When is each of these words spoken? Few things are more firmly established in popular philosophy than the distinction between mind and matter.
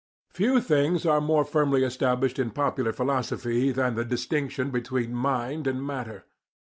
Few 0.31 0.59
things 0.61 1.05
are 1.05 1.21
more 1.21 1.45
firmly 1.45 1.83
established 1.83 2.39
in 2.39 2.49
popular 2.49 2.91
philosophy 2.91 3.71
than 3.71 3.93
the 3.93 4.03
distinction 4.03 4.71
between 4.71 5.13
mind 5.13 5.67
and 5.67 5.85
matter. 5.85 6.25